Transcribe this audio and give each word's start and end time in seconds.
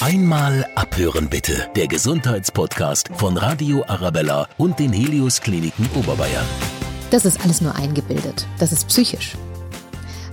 Einmal 0.00 0.64
abhören 0.76 1.28
bitte. 1.28 1.68
Der 1.74 1.88
Gesundheitspodcast 1.88 3.10
von 3.14 3.36
Radio 3.36 3.84
Arabella 3.88 4.46
und 4.56 4.78
den 4.78 4.92
Helios 4.92 5.40
Kliniken 5.40 5.90
Oberbayern. 5.96 6.46
Das 7.10 7.24
ist 7.24 7.40
alles 7.42 7.60
nur 7.60 7.74
eingebildet. 7.74 8.46
Das 8.60 8.70
ist 8.70 8.86
psychisch. 8.86 9.36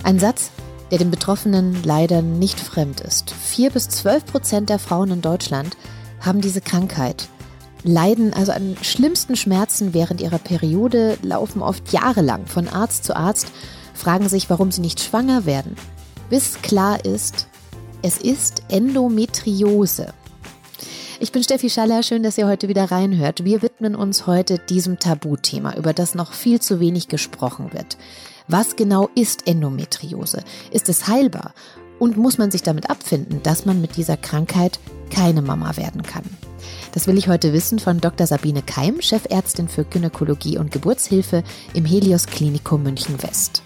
Ein 0.04 0.20
Satz, 0.20 0.52
der 0.92 0.98
den 0.98 1.10
Betroffenen 1.10 1.82
leider 1.82 2.22
nicht 2.22 2.60
fremd 2.60 3.00
ist. 3.00 3.32
Vier 3.32 3.70
bis 3.70 3.88
zwölf 3.88 4.24
Prozent 4.24 4.68
der 4.68 4.78
Frauen 4.78 5.10
in 5.10 5.20
Deutschland 5.20 5.76
haben 6.20 6.40
diese 6.40 6.60
Krankheit, 6.60 7.28
leiden 7.82 8.34
also 8.34 8.52
an 8.52 8.76
schlimmsten 8.82 9.34
Schmerzen 9.34 9.94
während 9.94 10.20
ihrer 10.20 10.38
Periode, 10.38 11.18
laufen 11.22 11.60
oft 11.60 11.92
jahrelang 11.92 12.46
von 12.46 12.68
Arzt 12.68 13.02
zu 13.02 13.16
Arzt, 13.16 13.48
fragen 13.94 14.28
sich, 14.28 14.48
warum 14.48 14.70
sie 14.70 14.80
nicht 14.80 15.00
schwanger 15.00 15.44
werden. 15.44 15.74
Bis 16.30 16.62
klar 16.62 17.04
ist, 17.04 17.48
es 18.02 18.18
ist 18.18 18.62
Endometriose. 18.68 20.12
Ich 21.18 21.32
bin 21.32 21.42
Steffi 21.42 21.70
Schaller, 21.70 22.02
schön, 22.02 22.22
dass 22.22 22.36
ihr 22.36 22.46
heute 22.46 22.68
wieder 22.68 22.90
reinhört. 22.90 23.44
Wir 23.44 23.62
widmen 23.62 23.94
uns 23.94 24.26
heute 24.26 24.58
diesem 24.58 24.98
Tabuthema, 24.98 25.74
über 25.76 25.92
das 25.92 26.14
noch 26.14 26.32
viel 26.32 26.60
zu 26.60 26.78
wenig 26.78 27.08
gesprochen 27.08 27.72
wird. 27.72 27.96
Was 28.48 28.76
genau 28.76 29.08
ist 29.14 29.46
Endometriose? 29.46 30.42
Ist 30.70 30.88
es 30.88 31.08
heilbar? 31.08 31.54
Und 31.98 32.18
muss 32.18 32.36
man 32.36 32.50
sich 32.50 32.62
damit 32.62 32.90
abfinden, 32.90 33.42
dass 33.42 33.64
man 33.64 33.80
mit 33.80 33.96
dieser 33.96 34.18
Krankheit 34.18 34.78
keine 35.10 35.40
Mama 35.40 35.76
werden 35.76 36.02
kann? 36.02 36.24
Das 36.92 37.06
will 37.06 37.16
ich 37.16 37.28
heute 37.28 37.52
wissen 37.54 37.78
von 37.78 38.00
Dr. 38.00 38.26
Sabine 38.26 38.62
Keim, 38.62 39.00
Chefärztin 39.00 39.68
für 39.68 39.84
Gynäkologie 39.84 40.58
und 40.58 40.70
Geburtshilfe 40.70 41.42
im 41.72 41.86
Helios 41.86 42.26
Klinikum 42.26 42.82
München 42.82 43.22
West. 43.22 43.62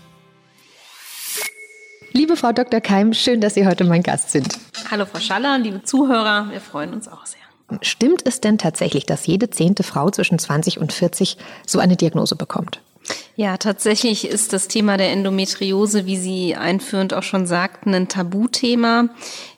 Liebe 2.12 2.36
Frau 2.36 2.52
Dr. 2.52 2.80
Keim, 2.80 3.12
schön, 3.12 3.40
dass 3.40 3.54
Sie 3.54 3.66
heute 3.66 3.84
mein 3.84 4.02
Gast 4.02 4.32
sind. 4.32 4.48
Hallo 4.90 5.06
Frau 5.06 5.20
Schaller, 5.20 5.58
liebe 5.58 5.82
Zuhörer, 5.84 6.48
wir 6.50 6.60
freuen 6.60 6.92
uns 6.92 7.06
auch 7.06 7.24
sehr. 7.24 7.38
Stimmt 7.82 8.22
es 8.24 8.40
denn 8.40 8.58
tatsächlich, 8.58 9.06
dass 9.06 9.26
jede 9.26 9.48
zehnte 9.48 9.84
Frau 9.84 10.10
zwischen 10.10 10.38
20 10.38 10.80
und 10.80 10.92
40 10.92 11.36
so 11.66 11.78
eine 11.78 11.96
Diagnose 11.96 12.34
bekommt? 12.34 12.80
Ja, 13.36 13.56
tatsächlich 13.56 14.26
ist 14.26 14.52
das 14.52 14.66
Thema 14.66 14.96
der 14.96 15.12
Endometriose, 15.12 16.04
wie 16.04 16.16
Sie 16.16 16.56
einführend 16.56 17.14
auch 17.14 17.22
schon 17.22 17.46
sagten, 17.46 17.94
ein 17.94 18.08
Tabuthema. 18.08 19.08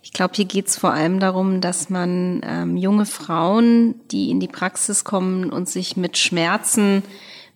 Ich 0.02 0.12
glaube, 0.12 0.34
hier 0.36 0.44
geht 0.44 0.68
es 0.68 0.76
vor 0.76 0.92
allem 0.92 1.20
darum, 1.20 1.62
dass 1.62 1.88
man 1.88 2.42
ähm, 2.44 2.76
junge 2.76 3.06
Frauen, 3.06 3.94
die 4.10 4.30
in 4.30 4.40
die 4.40 4.48
Praxis 4.48 5.04
kommen 5.04 5.50
und 5.50 5.70
sich 5.70 5.96
mit 5.96 6.18
Schmerzen 6.18 7.02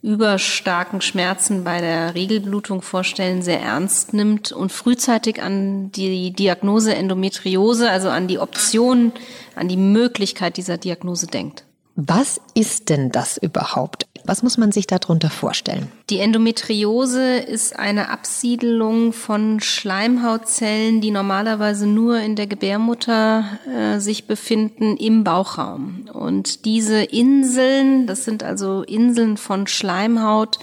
überstarken 0.02 1.00
Schmerzen 1.00 1.64
bei 1.64 1.80
der 1.80 2.14
Regelblutung 2.14 2.82
vorstellen, 2.82 3.42
sehr 3.42 3.60
ernst 3.60 4.12
nimmt 4.14 4.52
und 4.52 4.70
frühzeitig 4.70 5.42
an 5.42 5.90
die 5.92 6.32
Diagnose 6.32 6.94
Endometriose, 6.94 7.90
also 7.90 8.08
an 8.08 8.28
die 8.28 8.38
Option, 8.38 9.12
an 9.54 9.68
die 9.68 9.76
Möglichkeit 9.76 10.56
dieser 10.56 10.78
Diagnose 10.78 11.26
denkt. 11.26 11.64
Was 11.96 12.40
ist 12.54 12.90
denn 12.90 13.10
das 13.10 13.38
überhaupt? 13.38 14.05
Was 14.26 14.42
muss 14.42 14.58
man 14.58 14.72
sich 14.72 14.86
darunter 14.86 15.30
vorstellen? 15.30 15.90
Die 16.10 16.18
Endometriose 16.18 17.36
ist 17.36 17.78
eine 17.78 18.10
Absiedelung 18.10 19.12
von 19.12 19.60
Schleimhautzellen, 19.60 21.00
die 21.00 21.10
normalerweise 21.12 21.86
nur 21.86 22.18
in 22.18 22.34
der 22.34 22.46
Gebärmutter 22.46 23.44
äh, 23.72 24.00
sich 24.00 24.26
befinden, 24.26 24.96
im 24.96 25.22
Bauchraum. 25.22 26.06
Und 26.12 26.64
diese 26.64 27.02
Inseln, 27.02 28.06
das 28.06 28.24
sind 28.24 28.42
also 28.42 28.82
Inseln 28.82 29.36
von 29.36 29.66
Schleimhaut 29.66 30.58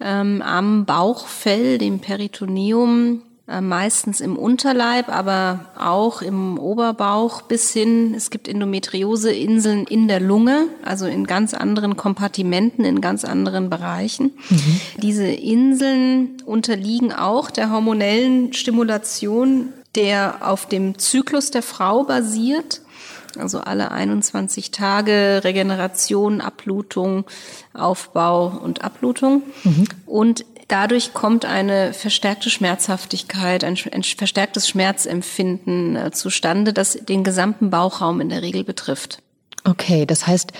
ähm, 0.00 0.40
am 0.42 0.84
Bauchfell, 0.84 1.78
dem 1.78 1.98
Peritoneum, 1.98 3.22
meistens 3.60 4.20
im 4.20 4.36
Unterleib, 4.36 5.08
aber 5.08 5.66
auch 5.78 6.22
im 6.22 6.58
Oberbauch 6.58 7.42
bis 7.42 7.72
hin, 7.72 8.14
es 8.16 8.30
gibt 8.30 8.48
Endometrioseinseln 8.48 9.84
in 9.86 10.08
der 10.08 10.20
Lunge, 10.20 10.66
also 10.84 11.06
in 11.06 11.26
ganz 11.26 11.52
anderen 11.52 11.96
Kompartimenten, 11.96 12.84
in 12.84 13.00
ganz 13.00 13.24
anderen 13.24 13.68
Bereichen. 13.68 14.32
Mhm. 14.48 14.80
Diese 15.02 15.26
Inseln 15.26 16.42
unterliegen 16.46 17.12
auch 17.12 17.50
der 17.50 17.70
hormonellen 17.70 18.52
Stimulation, 18.52 19.68
der 19.94 20.36
auf 20.40 20.66
dem 20.66 20.98
Zyklus 20.98 21.50
der 21.50 21.62
Frau 21.62 22.04
basiert. 22.04 22.80
Also 23.38 23.60
alle 23.60 23.90
21 23.90 24.72
Tage 24.72 25.40
Regeneration, 25.42 26.42
Abblutung, 26.42 27.24
Aufbau 27.72 28.48
und 28.62 28.84
Abblutung. 28.84 29.42
Mhm. 29.64 29.84
Und 30.04 30.44
Dadurch 30.72 31.12
kommt 31.12 31.44
eine 31.44 31.92
verstärkte 31.92 32.48
Schmerzhaftigkeit, 32.48 33.62
ein, 33.62 33.76
ein 33.92 34.02
verstärktes 34.02 34.66
Schmerzempfinden 34.66 35.96
äh, 35.96 36.10
zustande, 36.12 36.72
das 36.72 36.92
den 36.94 37.24
gesamten 37.24 37.68
Bauchraum 37.68 38.22
in 38.22 38.30
der 38.30 38.40
Regel 38.40 38.64
betrifft. 38.64 39.18
Okay, 39.64 40.06
das 40.06 40.26
heißt, 40.26 40.52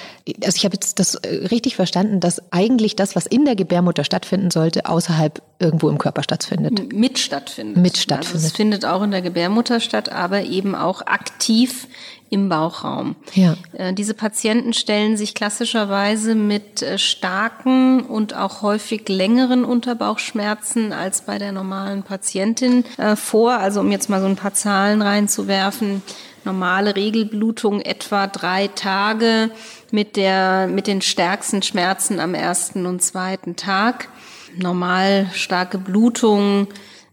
also 0.44 0.56
ich 0.56 0.64
habe 0.64 0.74
jetzt 0.74 1.00
das 1.00 1.16
äh, 1.16 1.46
richtig 1.46 1.74
verstanden, 1.74 2.20
dass 2.20 2.40
eigentlich 2.52 2.94
das, 2.94 3.16
was 3.16 3.26
in 3.26 3.44
der 3.44 3.56
Gebärmutter 3.56 4.04
stattfinden 4.04 4.50
sollte, 4.52 4.86
außerhalb 4.86 5.42
irgendwo 5.58 5.88
im 5.88 5.98
Körper 5.98 6.22
stattfindet. 6.22 6.92
Mit 6.92 7.18
stattfindet. 7.18 7.76
Mit 7.78 7.96
stattfindet. 7.96 8.34
Also 8.34 8.46
es 8.46 8.52
findet 8.52 8.84
auch 8.84 9.02
in 9.02 9.10
der 9.10 9.22
Gebärmutter 9.22 9.80
statt, 9.80 10.10
aber 10.10 10.42
eben 10.42 10.76
auch 10.76 11.02
aktiv 11.02 11.88
im 12.30 12.48
Bauchraum. 12.48 13.16
Ja. 13.34 13.56
Äh, 13.72 13.92
diese 13.92 14.14
Patienten 14.14 14.72
stellen 14.72 15.16
sich 15.16 15.34
klassischerweise 15.34 16.34
mit 16.34 16.80
äh, 16.80 16.96
starken 16.96 18.00
und 18.00 18.34
auch 18.34 18.62
häufig 18.62 19.08
längeren 19.08 19.64
Unterbauchschmerzen 19.64 20.92
als 20.92 21.22
bei 21.22 21.38
der 21.38 21.52
normalen 21.52 22.04
Patientin 22.04 22.84
äh, 22.96 23.16
vor. 23.16 23.58
Also 23.58 23.80
um 23.80 23.90
jetzt 23.90 24.08
mal 24.08 24.20
so 24.20 24.26
ein 24.26 24.36
paar 24.36 24.54
Zahlen 24.54 25.02
reinzuwerfen. 25.02 26.02
Normale 26.44 26.96
Regelblutung 26.96 27.80
etwa 27.80 28.26
drei 28.26 28.68
Tage 28.68 29.50
mit 29.90 30.16
der, 30.16 30.66
mit 30.66 30.86
den 30.86 31.02
stärksten 31.02 31.62
Schmerzen 31.62 32.20
am 32.20 32.34
ersten 32.34 32.86
und 32.86 33.02
zweiten 33.02 33.56
Tag. 33.56 34.08
Normal 34.56 35.28
starke 35.32 35.78
Blutung 35.78 36.68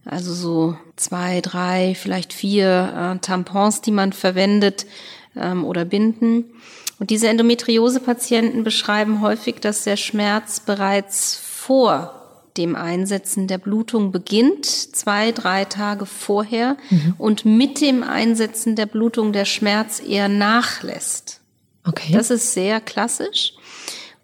also 0.05 0.33
so 0.33 0.77
zwei, 0.95 1.41
drei, 1.41 1.95
vielleicht 1.95 2.33
vier 2.33 3.15
äh, 3.15 3.19
Tampons, 3.19 3.81
die 3.81 3.91
man 3.91 4.13
verwendet 4.13 4.85
ähm, 5.35 5.63
oder 5.63 5.85
Binden. 5.85 6.45
Und 6.99 7.11
diese 7.11 7.29
Endometriose-Patienten 7.29 8.63
beschreiben 8.63 9.21
häufig, 9.21 9.55
dass 9.61 9.83
der 9.83 9.97
Schmerz 9.97 10.59
bereits 10.59 11.37
vor 11.37 12.18
dem 12.57 12.75
Einsetzen 12.75 13.47
der 13.47 13.57
Blutung 13.57 14.11
beginnt, 14.11 14.65
zwei, 14.65 15.31
drei 15.31 15.65
Tage 15.65 16.05
vorher, 16.05 16.77
mhm. 16.89 17.15
und 17.17 17.45
mit 17.45 17.81
dem 17.81 18.03
Einsetzen 18.03 18.75
der 18.75 18.85
Blutung 18.85 19.33
der 19.33 19.45
Schmerz 19.45 20.01
eher 20.05 20.27
nachlässt. 20.27 21.39
Okay. 21.85 22.13
Das 22.13 22.29
ist 22.29 22.53
sehr 22.53 22.81
klassisch. 22.81 23.53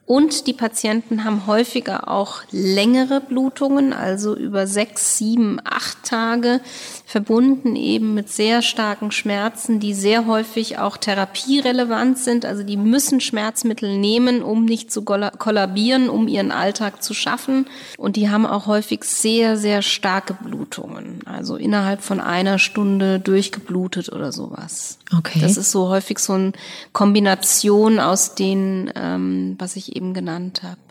Und 0.08 0.46
die 0.46 0.54
Patienten 0.54 1.24
haben 1.24 1.48
häufiger 1.48 2.08
auch 2.08 2.44
längere 2.52 3.22
Blutungen, 3.22 3.92
also 3.92 4.36
über 4.36 4.68
sechs, 4.68 5.18
sieben, 5.18 5.60
acht 5.64 6.04
Tage, 6.04 6.62
verbunden 7.08 7.76
eben 7.76 8.14
mit 8.14 8.30
sehr 8.30 8.62
starken 8.62 9.12
Schmerzen, 9.12 9.80
die 9.80 9.96
sehr 9.96 10.28
häufig 10.28 10.78
auch 10.78 10.98
therapierelevant 10.98 12.20
sind. 12.20 12.46
Also 12.46 12.62
die 12.62 12.78
müssen 12.78 13.20
Schmerzmittel 13.20 13.98
nehmen, 13.98 14.44
um 14.44 14.66
nicht 14.66 14.92
zu 14.92 15.04
kollabieren, 15.04 16.10
um 16.10 16.28
ihren 16.28 16.52
Alltag 16.52 17.02
zu 17.02 17.16
schaffen. 17.16 17.66
Und 17.98 18.16
die 18.16 18.30
haben 18.30 18.46
auch 18.46 18.68
häufig 18.68 19.06
sehr, 19.06 19.58
sehr 19.58 19.82
starke 19.82 20.36
Blutungen. 20.36 21.22
Also 21.26 21.56
innerhalb 21.56 22.02
von 22.02 22.20
einer 22.20 22.60
Stunde 22.60 23.20
durchgeblutet 23.20 24.12
oder 24.12 24.32
sowas. 24.32 25.00
Okay. 25.16 25.40
Das 25.42 25.58
ist 25.58 25.72
so 25.72 25.90
häufig 25.90 26.20
so 26.20 26.34
eine 26.34 26.52
Kombination 26.94 28.00
aus 28.00 28.36
den, 28.36 28.92
ähm, 28.96 29.56
was 29.58 29.76
ich 29.76 29.95
eben 29.96 30.14
genannt 30.14 30.64
habe. 30.64 30.82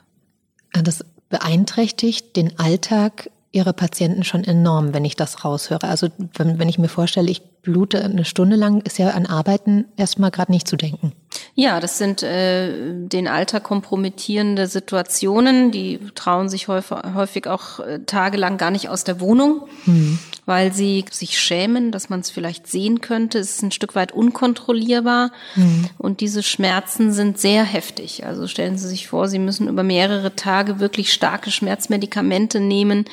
Ah, 0.72 0.82
das 0.82 1.04
beeinträchtigt 1.28 2.36
den 2.36 2.58
Alltag 2.58 3.30
Ihrer 3.52 3.72
Patienten 3.72 4.24
schon 4.24 4.42
enorm, 4.42 4.94
wenn 4.94 5.04
ich 5.04 5.14
das 5.14 5.44
raushöre. 5.44 5.86
Also 5.86 6.08
wenn, 6.36 6.58
wenn 6.58 6.68
ich 6.68 6.78
mir 6.78 6.88
vorstelle, 6.88 7.30
ich 7.30 7.42
blute 7.62 8.02
eine 8.04 8.24
Stunde 8.24 8.56
lang, 8.56 8.80
ist 8.80 8.98
ja 8.98 9.10
an 9.10 9.26
Arbeiten 9.26 9.84
erstmal 9.96 10.32
gerade 10.32 10.50
nicht 10.50 10.66
zu 10.66 10.76
denken. 10.76 11.12
Ja, 11.56 11.78
das 11.78 11.98
sind 11.98 12.24
äh, 12.24 12.72
den 12.92 13.28
Alter 13.28 13.60
kompromittierende 13.60 14.66
Situationen. 14.66 15.70
Die 15.70 16.00
trauen 16.16 16.48
sich 16.48 16.66
häufig, 16.66 16.98
häufig 17.14 17.46
auch 17.46 17.78
äh, 17.78 18.00
tagelang 18.00 18.58
gar 18.58 18.72
nicht 18.72 18.88
aus 18.88 19.04
der 19.04 19.20
Wohnung, 19.20 19.62
mhm. 19.86 20.18
weil 20.46 20.72
sie 20.72 21.04
sich 21.12 21.38
schämen, 21.38 21.92
dass 21.92 22.08
man 22.08 22.20
es 22.20 22.30
vielleicht 22.30 22.66
sehen 22.66 23.00
könnte. 23.00 23.38
Es 23.38 23.50
ist 23.50 23.62
ein 23.62 23.70
Stück 23.70 23.94
weit 23.94 24.10
unkontrollierbar 24.10 25.30
mhm. 25.54 25.90
und 25.96 26.20
diese 26.20 26.42
Schmerzen 26.42 27.12
sind 27.12 27.38
sehr 27.38 27.62
heftig. 27.62 28.26
Also 28.26 28.48
stellen 28.48 28.76
Sie 28.76 28.88
sich 28.88 29.06
vor, 29.06 29.28
Sie 29.28 29.38
müssen 29.38 29.68
über 29.68 29.84
mehrere 29.84 30.34
Tage 30.34 30.80
wirklich 30.80 31.12
starke 31.12 31.52
Schmerzmedikamente 31.52 32.58
nehmen. 32.58 33.04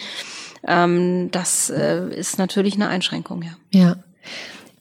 Ähm, 0.67 1.29
das 1.29 1.69
äh, 1.69 2.09
ist 2.09 2.39
natürlich 2.39 2.73
eine 2.73 2.88
Einschränkung, 2.88 3.43
ja. 3.43 3.51
Ja. 3.69 3.95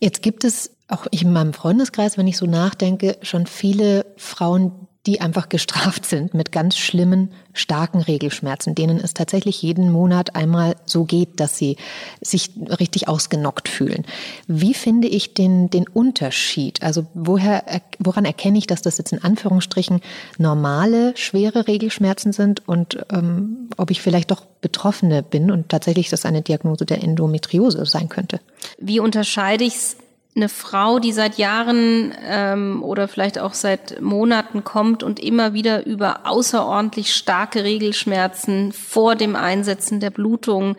Jetzt 0.00 0.22
gibt 0.22 0.44
es 0.44 0.70
auch 0.92 1.06
in 1.10 1.32
meinem 1.32 1.52
Freundeskreis, 1.52 2.18
wenn 2.18 2.26
ich 2.26 2.36
so 2.36 2.46
nachdenke, 2.46 3.16
schon 3.22 3.46
viele 3.46 4.06
Frauen, 4.16 4.88
die 5.06 5.22
einfach 5.22 5.48
gestraft 5.48 6.04
sind 6.04 6.34
mit 6.34 6.52
ganz 6.52 6.76
schlimmen, 6.76 7.32
starken 7.54 8.02
Regelschmerzen, 8.02 8.74
denen 8.74 8.98
es 8.98 9.14
tatsächlich 9.14 9.62
jeden 9.62 9.90
Monat 9.90 10.36
einmal 10.36 10.76
so 10.84 11.04
geht, 11.04 11.40
dass 11.40 11.56
sie 11.56 11.76
sich 12.20 12.50
richtig 12.78 13.08
ausgenockt 13.08 13.68
fühlen. 13.70 14.04
Wie 14.46 14.74
finde 14.74 15.08
ich 15.08 15.32
den, 15.32 15.70
den 15.70 15.88
Unterschied? 15.88 16.82
Also 16.82 17.06
woher, 17.14 17.64
woran 17.98 18.26
erkenne 18.26 18.58
ich, 18.58 18.66
dass 18.66 18.82
das 18.82 18.98
jetzt 18.98 19.12
in 19.12 19.24
Anführungsstrichen 19.24 20.02
normale, 20.36 21.16
schwere 21.16 21.66
Regelschmerzen 21.66 22.32
sind 22.32 22.68
und 22.68 22.98
ähm, 23.10 23.70
ob 23.78 23.90
ich 23.90 24.02
vielleicht 24.02 24.30
doch 24.30 24.44
Betroffene 24.60 25.22
bin 25.22 25.50
und 25.50 25.70
tatsächlich 25.70 26.10
das 26.10 26.26
eine 26.26 26.42
Diagnose 26.42 26.84
der 26.84 27.02
Endometriose 27.02 27.86
sein 27.86 28.10
könnte? 28.10 28.40
Wie 28.78 29.00
unterscheide 29.00 29.64
ich 29.64 29.76
es 29.76 29.96
eine 30.36 30.48
Frau, 30.48 31.00
die 31.00 31.12
seit 31.12 31.38
Jahren 31.38 32.14
ähm, 32.24 32.82
oder 32.82 33.08
vielleicht 33.08 33.38
auch 33.38 33.52
seit 33.52 34.00
Monaten 34.00 34.62
kommt 34.62 35.02
und 35.02 35.18
immer 35.18 35.54
wieder 35.54 35.86
über 35.86 36.20
außerordentlich 36.24 37.14
starke 37.14 37.64
Regelschmerzen 37.64 38.72
vor 38.72 39.16
dem 39.16 39.34
Einsetzen 39.34 39.98
der 39.98 40.10
Blutung 40.10 40.76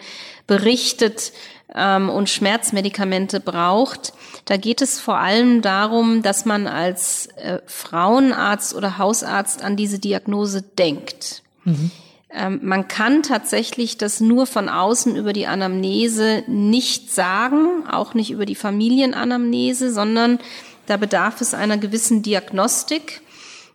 berichtet 0.47 1.33
ähm, 1.75 2.09
und 2.09 2.29
Schmerzmedikamente 2.29 3.41
braucht. 3.41 4.13
Da 4.45 4.55
geht 4.55 4.81
es 4.81 4.99
vor 4.99 5.17
allem 5.17 5.61
darum, 5.61 6.21
dass 6.21 6.45
man 6.45 6.67
als 6.67 7.27
äh, 7.35 7.59
Frauenarzt 7.65 8.73
oder 8.73 8.97
Hausarzt 8.97 9.63
an 9.63 9.75
diese 9.75 9.99
Diagnose 9.99 10.61
denkt. 10.61 11.43
Mhm. 11.65 11.91
Ähm, 12.33 12.59
man 12.63 12.87
kann 12.87 13.23
tatsächlich 13.23 13.97
das 13.97 14.19
nur 14.19 14.45
von 14.45 14.69
außen 14.69 15.15
über 15.15 15.33
die 15.33 15.47
Anamnese 15.47 16.43
nicht 16.47 17.11
sagen, 17.11 17.87
auch 17.89 18.13
nicht 18.13 18.31
über 18.31 18.45
die 18.45 18.55
Familienanamnese, 18.55 19.91
sondern 19.91 20.39
da 20.85 20.97
bedarf 20.97 21.41
es 21.41 21.53
einer 21.53 21.77
gewissen 21.77 22.21
Diagnostik. 22.21 23.21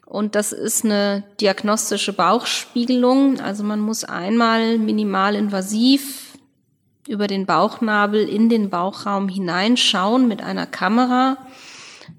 Und 0.06 0.34
das 0.34 0.52
ist 0.52 0.84
eine 0.84 1.24
diagnostische 1.40 2.12
Bauchspiegelung. 2.12 3.40
Also 3.40 3.64
man 3.64 3.80
muss 3.80 4.04
einmal 4.04 4.78
minimalinvasiv 4.78 6.26
über 7.08 7.26
den 7.26 7.46
Bauchnabel 7.46 8.28
in 8.28 8.48
den 8.48 8.70
Bauchraum 8.70 9.28
hineinschauen 9.28 10.28
mit 10.28 10.42
einer 10.42 10.66
Kamera. 10.66 11.36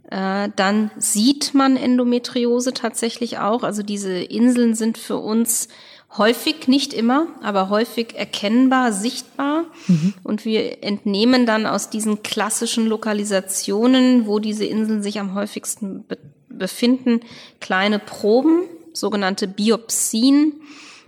Äh, 0.10 0.50
dann 0.56 0.92
sieht 0.98 1.54
man 1.54 1.78
Endometriose 1.78 2.74
tatsächlich 2.74 3.40
auch. 3.40 3.64
Also 3.64 3.84
diese 3.84 4.14
Inseln 4.14 4.76
sind 4.76 4.98
für 4.98 5.18
uns 5.18 5.68
häufig, 6.16 6.68
nicht 6.68 6.94
immer, 6.94 7.28
aber 7.42 7.70
häufig 7.70 8.16
erkennbar, 8.16 8.94
sichtbar. 8.94 9.66
Mhm. 9.88 10.14
Und 10.24 10.46
wir 10.46 10.84
entnehmen 10.84 11.46
dann 11.46 11.66
aus 11.66 11.90
diesen 11.90 12.24
klassischen 12.24 12.88
Lokalisationen, 12.88 14.26
wo 14.26 14.40
diese 14.40 14.66
Inseln 14.66 15.04
sich 15.04 15.20
am 15.20 15.34
häufigsten 15.34 16.04
be 16.08 16.18
befinden, 16.50 17.20
kleine 17.60 18.00
Proben, 18.00 18.64
sogenannte 18.92 19.48
Biopsien. 19.48 20.54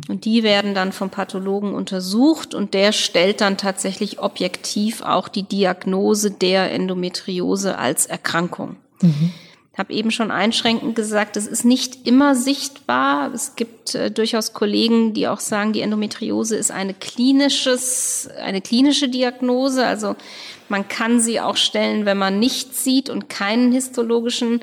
Und 0.07 0.25
die 0.25 0.43
werden 0.43 0.75
dann 0.75 0.91
vom 0.91 1.09
Pathologen 1.09 1.73
untersucht 1.73 2.53
und 2.53 2.75
der 2.75 2.91
stellt 2.91 3.41
dann 3.41 3.57
tatsächlich 3.57 4.19
objektiv 4.19 5.01
auch 5.01 5.27
die 5.27 5.41
Diagnose 5.41 6.29
der 6.29 6.71
Endometriose 6.71 7.79
als 7.79 8.05
Erkrankung. 8.05 8.75
Mhm 9.01 9.31
habe 9.79 9.93
eben 9.93 10.11
schon 10.11 10.29
einschränkend 10.29 10.95
gesagt, 10.95 11.37
es 11.37 11.47
ist 11.47 11.63
nicht 11.63 12.05
immer 12.05 12.35
sichtbar. 12.35 13.33
Es 13.33 13.55
gibt 13.55 13.95
äh, 13.95 14.11
durchaus 14.11 14.53
Kollegen, 14.53 15.13
die 15.13 15.27
auch 15.27 15.39
sagen, 15.39 15.73
die 15.73 15.81
Endometriose 15.81 16.57
ist 16.57 16.69
eine 16.69 16.93
klinisches, 16.93 18.29
eine 18.43 18.61
klinische 18.61 19.07
Diagnose. 19.07 19.85
Also 19.85 20.15
man 20.67 20.87
kann 20.87 21.21
sie 21.21 21.39
auch 21.39 21.57
stellen, 21.57 22.05
wenn 22.05 22.17
man 22.17 22.39
nichts 22.39 22.83
sieht 22.83 23.09
und 23.09 23.29
keinen 23.29 23.71
histologischen 23.71 24.61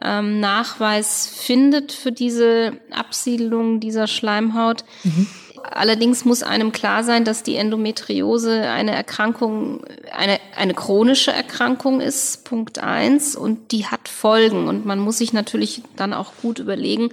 ähm, 0.00 0.40
Nachweis 0.40 1.26
findet 1.26 1.92
für 1.92 2.12
diese 2.12 2.74
Absiedelung 2.90 3.80
dieser 3.80 4.06
Schleimhaut. 4.06 4.84
Mhm. 5.04 5.26
Allerdings 5.62 6.24
muss 6.24 6.42
einem 6.42 6.72
klar 6.72 7.04
sein, 7.04 7.24
dass 7.24 7.42
die 7.42 7.56
Endometriose 7.56 8.68
eine 8.70 8.92
Erkrankung, 8.92 9.84
eine, 10.12 10.38
eine 10.56 10.74
chronische 10.74 11.32
Erkrankung 11.32 12.00
ist, 12.00 12.44
Punkt 12.44 12.78
eins, 12.78 13.36
und 13.36 13.72
die 13.72 13.86
hat 13.86 14.08
Folgen. 14.08 14.68
Und 14.68 14.86
man 14.86 14.98
muss 14.98 15.18
sich 15.18 15.32
natürlich 15.32 15.82
dann 15.96 16.12
auch 16.12 16.32
gut 16.42 16.58
überlegen, 16.58 17.10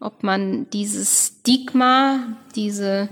ob 0.00 0.22
man 0.22 0.68
dieses 0.70 1.32
Stigma, 1.40 2.20
diese, 2.56 3.08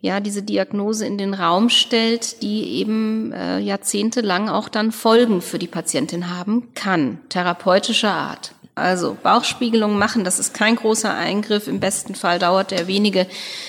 ja, 0.00 0.20
diese 0.20 0.42
Diagnose 0.42 1.06
in 1.06 1.18
den 1.18 1.34
Raum 1.34 1.70
stellt, 1.70 2.42
die 2.42 2.78
eben 2.78 3.32
äh, 3.32 3.58
jahrzehntelang 3.60 4.48
auch 4.48 4.68
dann 4.68 4.92
Folgen 4.92 5.42
für 5.42 5.58
die 5.58 5.66
Patientin 5.66 6.30
haben 6.36 6.74
kann, 6.74 7.18
therapeutischer 7.28 8.12
Art. 8.12 8.53
Also 8.74 9.16
Bauchspiegelung 9.22 9.98
machen, 9.98 10.24
das 10.24 10.38
ist 10.38 10.52
kein 10.52 10.76
großer 10.76 11.14
Eingriff. 11.14 11.68
Im 11.68 11.78
besten 11.78 12.14
Fall 12.14 12.38
dauert 12.38 12.72
er 12.72 12.88
wenige 12.88 13.26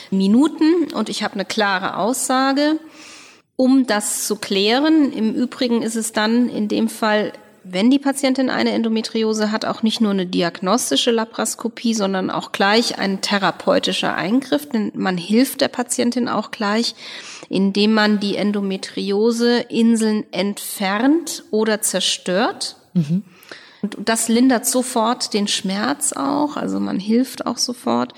Minuten 0.09 0.91
und 0.93 1.09
ich 1.09 1.23
habe 1.23 1.35
eine 1.35 1.45
klare 1.45 1.97
Aussage. 1.97 2.79
Um 3.55 3.85
das 3.87 4.27
zu 4.27 4.35
klären, 4.35 5.13
im 5.13 5.33
Übrigen 5.33 5.81
ist 5.81 5.95
es 5.95 6.11
dann 6.11 6.49
in 6.49 6.67
dem 6.67 6.89
Fall, 6.89 7.31
wenn 7.63 7.89
die 7.89 7.99
Patientin 7.99 8.49
eine 8.49 8.71
Endometriose 8.71 9.51
hat, 9.51 9.63
auch 9.63 9.81
nicht 9.81 10.01
nur 10.01 10.11
eine 10.11 10.25
diagnostische 10.25 11.11
Laparoskopie, 11.11 11.93
sondern 11.93 12.29
auch 12.29 12.51
gleich 12.51 12.99
ein 12.99 13.21
therapeutischer 13.21 14.13
Eingriff, 14.13 14.67
denn 14.69 14.91
man 14.95 15.17
hilft 15.17 15.61
der 15.61 15.69
Patientin 15.69 16.27
auch 16.27 16.51
gleich, 16.51 16.95
indem 17.49 17.93
man 17.93 18.19
die 18.19 18.35
Endometriose-Inseln 18.35 20.25
entfernt 20.31 21.43
oder 21.51 21.81
zerstört. 21.81 22.75
Mhm. 22.93 23.23
Und 23.85 23.97
das 24.03 24.29
lindert 24.29 24.65
sofort 24.65 25.35
den 25.35 25.47
Schmerz 25.47 26.11
auch, 26.11 26.57
also 26.57 26.79
man 26.79 26.99
hilft 26.99 27.45
auch 27.45 27.59
sofort. 27.59 28.13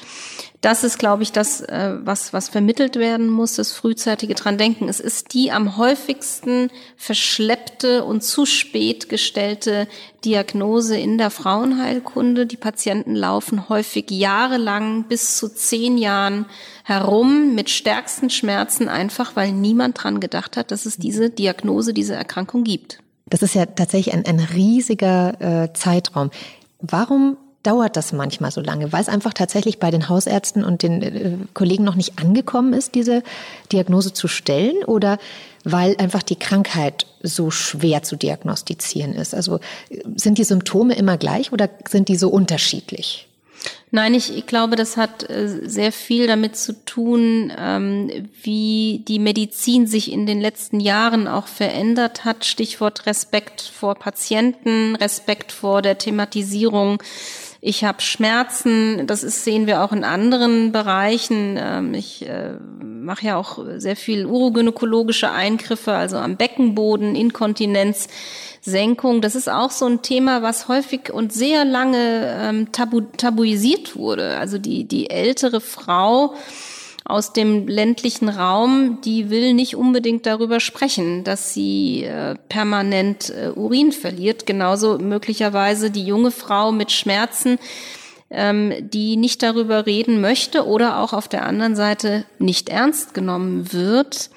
Das 0.61 0.85
ist, 0.85 0.97
glaube 0.97 1.23
ich, 1.23 1.33
das, 1.33 1.59
äh, 1.59 1.97
was, 2.03 2.31
was 2.31 2.47
vermittelt 2.47 2.95
werden 2.95 3.29
muss, 3.29 3.55
das 3.55 3.73
frühzeitige 3.73 4.33
dran 4.33 4.57
denken. 4.57 4.87
Es 4.87 5.01
ist 5.01 5.33
die 5.33 5.51
am 5.51 5.75
häufigsten 5.75 6.69
verschleppte 6.95 8.05
und 8.05 8.23
zu 8.23 8.45
spät 8.45 9.09
gestellte 9.09 9.89
Diagnose 10.23 10.97
in 10.97 11.17
der 11.17 11.31
Frauenheilkunde. 11.31 12.45
Die 12.45 12.55
Patienten 12.55 13.13
laufen 13.13 13.67
häufig 13.67 14.09
jahrelang 14.09 15.03
bis 15.03 15.35
zu 15.35 15.53
zehn 15.53 15.97
Jahren 15.97 16.45
herum 16.85 17.55
mit 17.55 17.69
stärksten 17.69 18.29
Schmerzen, 18.29 18.87
einfach 18.87 19.35
weil 19.35 19.51
niemand 19.51 20.01
dran 20.01 20.21
gedacht 20.21 20.55
hat, 20.55 20.71
dass 20.71 20.85
es 20.85 20.95
diese 20.95 21.29
Diagnose, 21.29 21.93
diese 21.93 22.15
Erkrankung 22.15 22.63
gibt. 22.63 22.99
Das 23.29 23.41
ist 23.41 23.55
ja 23.55 23.65
tatsächlich 23.65 24.13
ein, 24.13 24.25
ein 24.25 24.39
riesiger 24.39 25.63
äh, 25.63 25.73
Zeitraum. 25.73 26.31
Warum 26.79 27.37
dauert 27.63 27.97
das 27.97 28.13
manchmal 28.13 28.51
so 28.51 28.61
lange? 28.61 28.93
Weil 28.93 29.01
es 29.01 29.09
einfach 29.09 29.33
tatsächlich 29.33 29.79
bei 29.79 29.91
den 29.91 30.07
Hausärzten 30.07 30.63
und 30.63 30.83
den 30.83 31.01
äh, 31.01 31.37
Kollegen 31.53 31.83
noch 31.83 31.95
nicht 31.95 32.19
angekommen 32.19 32.73
ist, 32.73 32.95
diese 32.95 33.23
Diagnose 33.71 34.13
zu 34.13 34.27
stellen 34.27 34.83
oder 34.85 35.17
weil 35.65 35.97
einfach 35.97 36.23
die 36.23 36.37
Krankheit 36.37 37.05
so 37.21 37.51
schwer 37.51 38.03
zu 38.03 38.15
diagnostizieren 38.15 39.13
ist? 39.13 39.35
Also 39.35 39.59
sind 40.15 40.37
die 40.37 40.45
Symptome 40.45 40.95
immer 40.95 41.17
gleich 41.17 41.51
oder 41.51 41.69
sind 41.89 42.07
die 42.07 42.15
so 42.15 42.29
unterschiedlich? 42.29 43.27
Nein, 43.89 44.13
ich, 44.15 44.35
ich 44.35 44.45
glaube, 44.45 44.75
das 44.75 44.97
hat 44.97 45.29
äh, 45.29 45.47
sehr 45.47 45.93
viel 45.93 46.27
damit 46.27 46.57
zu 46.57 46.73
tun, 46.83 47.53
ähm, 47.57 48.27
wie 48.43 49.03
die 49.07 49.19
Medizin 49.19 49.87
sich 49.87 50.11
in 50.11 50.25
den 50.25 50.41
letzten 50.41 50.81
Jahren 50.81 51.27
auch 51.27 51.47
verändert 51.47 52.25
hat. 52.25 52.43
Stichwort 52.43 53.05
Respekt 53.05 53.61
vor 53.61 53.95
Patienten, 53.95 54.97
Respekt 54.97 55.53
vor 55.53 55.81
der 55.81 55.97
Thematisierung. 55.97 57.01
Ich 57.59 57.83
habe 57.83 58.01
Schmerzen, 58.01 59.07
das 59.07 59.23
ist, 59.23 59.43
sehen 59.43 59.67
wir 59.67 59.83
auch 59.83 59.91
in 59.91 60.03
anderen 60.03 60.71
Bereichen. 60.71 61.57
Ähm, 61.59 61.93
ich 61.93 62.27
äh, 62.27 62.53
mache 62.81 63.25
ja 63.25 63.37
auch 63.37 63.59
sehr 63.77 63.95
viel 63.95 64.25
urogynäkologische 64.25 65.31
Eingriffe, 65.31 65.93
also 65.93 66.17
am 66.17 66.37
Beckenboden, 66.37 67.15
Inkontinenz. 67.15 68.07
Senkung, 68.61 69.21
das 69.21 69.35
ist 69.35 69.49
auch 69.49 69.71
so 69.71 69.85
ein 69.85 70.01
Thema, 70.01 70.41
was 70.41 70.67
häufig 70.67 71.11
und 71.13 71.31
sehr 71.31 71.63
lange 71.63 72.37
ähm, 72.37 72.71
tabu, 72.73 73.01
tabuisiert 73.15 73.95
wurde. 73.95 74.37
Also 74.37 74.57
die, 74.57 74.83
die 74.83 75.09
ältere 75.09 75.61
Frau 75.61 76.35
aus 77.07 77.31
dem 77.31 77.67
ländlichen 77.67 78.27
Raum, 78.27 78.99
die 79.03 79.29
will 79.29 79.53
nicht 79.53 79.75
unbedingt 79.75 80.25
darüber 80.25 80.59
sprechen, 80.59 81.23
dass 81.23 81.53
sie 81.53 82.03
äh, 82.03 82.35
permanent 82.49 83.29
äh, 83.29 83.49
Urin 83.49 83.91
verliert. 83.91 84.45
Genauso 84.45 84.97
möglicherweise 84.97 85.89
die 85.89 86.05
junge 86.05 86.31
Frau 86.31 86.71
mit 86.71 86.91
Schmerzen, 86.91 87.59
ähm, 88.29 88.73
die 88.81 89.15
nicht 89.15 89.41
darüber 89.41 89.85
reden 89.85 90.19
möchte 90.19 90.67
oder 90.67 90.99
auch 90.99 91.13
auf 91.13 91.29
der 91.29 91.45
anderen 91.45 91.77
Seite 91.77 92.25
nicht 92.39 92.67
ernst 92.67 93.13
genommen 93.13 93.71
wird 93.71 94.29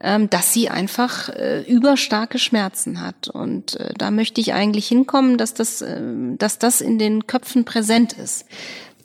ähm, 0.00 0.30
dass 0.30 0.52
sie 0.52 0.68
einfach 0.68 1.28
äh, 1.28 1.62
überstarke 1.62 2.38
Schmerzen 2.38 3.00
hat. 3.00 3.26
Und 3.26 3.80
äh, 3.80 3.92
da 3.98 4.12
möchte 4.12 4.40
ich 4.40 4.52
eigentlich 4.52 4.86
hinkommen, 4.86 5.38
dass 5.38 5.54
das, 5.54 5.82
äh, 5.82 6.00
dass 6.36 6.60
das 6.60 6.80
in 6.80 7.00
den 7.00 7.26
Köpfen 7.26 7.64
präsent 7.64 8.12
ist. 8.12 8.46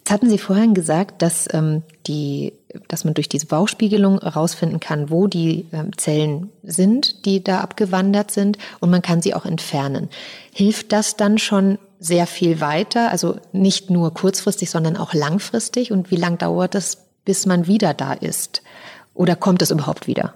Jetzt 0.03 0.11
hatten 0.11 0.29
Sie 0.29 0.37
vorhin 0.37 0.73
gesagt, 0.73 1.21
dass 1.21 1.47
ähm, 1.53 1.81
die, 2.07 2.51
dass 2.89 3.05
man 3.05 3.13
durch 3.13 3.29
diese 3.29 3.45
Bauchspiegelung 3.45 4.19
herausfinden 4.19 4.81
kann, 4.81 5.09
wo 5.09 5.27
die 5.27 5.65
ähm, 5.71 5.97
Zellen 5.97 6.49
sind, 6.61 7.23
die 7.23 7.41
da 7.41 7.61
abgewandert 7.61 8.29
sind, 8.29 8.57
und 8.81 8.89
man 8.89 9.01
kann 9.01 9.21
sie 9.21 9.33
auch 9.33 9.45
entfernen. 9.45 10.09
Hilft 10.51 10.91
das 10.91 11.15
dann 11.15 11.37
schon 11.37 11.77
sehr 12.01 12.27
viel 12.27 12.59
weiter, 12.59 13.11
also 13.11 13.37
nicht 13.53 13.91
nur 13.91 14.13
kurzfristig, 14.13 14.69
sondern 14.69 14.97
auch 14.97 15.13
langfristig? 15.13 15.93
Und 15.93 16.11
wie 16.11 16.17
lang 16.17 16.37
dauert 16.37 16.75
es, 16.75 16.97
bis 17.23 17.45
man 17.45 17.67
wieder 17.67 17.93
da 17.93 18.11
ist? 18.11 18.61
Oder 19.13 19.37
kommt 19.37 19.61
es 19.61 19.71
überhaupt 19.71 20.05
wieder? 20.05 20.33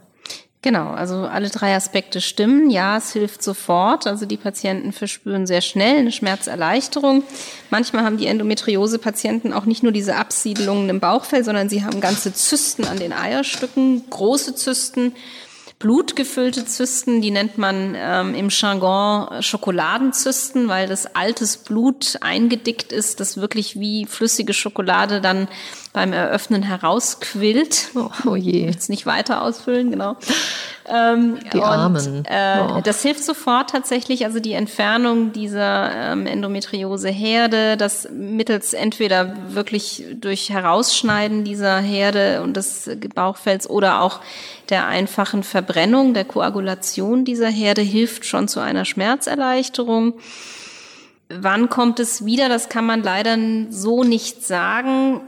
Genau, 0.67 0.89
also 0.89 1.19
alle 1.19 1.49
drei 1.49 1.77
Aspekte 1.77 2.19
stimmen. 2.19 2.69
Ja, 2.69 2.97
es 2.97 3.13
hilft 3.13 3.41
sofort. 3.41 4.05
Also 4.05 4.25
die 4.25 4.35
Patienten 4.35 4.91
verspüren 4.91 5.47
sehr 5.47 5.61
schnell 5.61 5.99
eine 5.99 6.11
Schmerzerleichterung. 6.11 7.23
Manchmal 7.69 8.03
haben 8.03 8.17
die 8.17 8.27
Endometriose-Patienten 8.27 9.53
auch 9.53 9.63
nicht 9.63 9.81
nur 9.81 9.93
diese 9.93 10.17
Absiedelungen 10.17 10.89
im 10.89 10.99
Bauchfell, 10.99 11.45
sondern 11.45 11.69
sie 11.69 11.85
haben 11.85 12.01
ganze 12.01 12.33
Zysten 12.33 12.83
an 12.83 12.99
den 12.99 13.13
Eierstücken, 13.13 14.09
große 14.09 14.55
Zysten 14.55 15.13
blutgefüllte 15.79 16.65
Zysten, 16.65 17.21
die 17.21 17.29
nennt 17.29 17.59
man 17.59 17.93
ähm, 17.95 18.33
im 18.33 18.49
Jargon 18.49 19.43
Schokoladenzysten, 19.43 20.67
weil 20.67 20.87
das 20.87 21.15
altes 21.15 21.57
Blut 21.57 22.17
eingedickt 22.21 22.91
ist, 22.91 23.19
das 23.19 23.37
wirklich 23.37 23.79
wie 23.79 24.05
flüssige 24.07 24.53
Schokolade 24.53 25.21
dann 25.21 25.47
beim 25.97 26.13
Eröffnen 26.13 26.61
herausquillt. 26.61 27.89
Oh, 27.95 28.11
oh 28.27 28.35
je. 28.35 28.67
Jetzt 28.67 28.87
nicht 28.87 29.07
weiter 29.07 29.41
ausfüllen, 29.41 29.89
genau. 29.89 30.15
Ähm, 30.87 31.39
die 31.51 31.59
Armen. 31.59 32.17
Und, 32.19 32.25
äh, 32.29 32.59
oh. 32.61 32.81
Das 32.83 33.01
hilft 33.01 33.23
sofort 33.23 33.71
tatsächlich, 33.71 34.23
also 34.23 34.39
die 34.39 34.53
Entfernung 34.53 35.33
dieser 35.33 35.89
ähm, 36.11 36.27
Endometriose-Herde, 36.27 37.77
das 37.77 38.07
mittels 38.11 38.75
entweder 38.75 39.35
wirklich 39.49 40.05
durch 40.13 40.51
Herausschneiden 40.51 41.43
dieser 41.43 41.79
Herde 41.79 42.43
und 42.43 42.55
des 42.55 42.91
Bauchfells 43.15 43.67
oder 43.67 44.01
auch 44.01 44.19
der 44.69 44.85
einfachen 44.85 45.41
Verbrennung, 45.41 46.13
der 46.13 46.25
Koagulation 46.25 47.25
dieser 47.25 47.49
Herde 47.49 47.81
hilft 47.81 48.23
schon 48.23 48.47
zu 48.47 48.59
einer 48.59 48.85
Schmerzerleichterung. 48.85 50.13
Wann 51.29 51.69
kommt 51.69 51.99
es 51.99 52.23
wieder? 52.23 52.49
Das 52.49 52.69
kann 52.69 52.85
man 52.85 53.01
leider 53.01 53.35
so 53.71 54.03
nicht 54.03 54.45
sagen. 54.45 55.21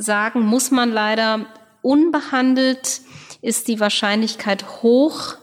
Sagen 0.00 0.40
muss 0.40 0.70
man 0.70 0.90
leider 0.90 1.44
unbehandelt 1.82 3.02
ist 3.42 3.68
die 3.68 3.80
Wahrscheinlichkeit 3.80 4.82
hoch, 4.82 5.34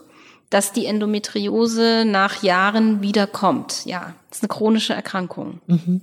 dass 0.49 0.71
die 0.71 0.87
Endometriose 0.87 2.05
nach 2.07 2.41
Jahren 2.41 3.01
wiederkommt. 3.01 3.85
Ja, 3.85 4.15
das 4.29 4.39
ist 4.39 4.43
eine 4.43 4.49
chronische 4.49 4.93
Erkrankung. 4.95 5.61
Mhm. 5.67 6.01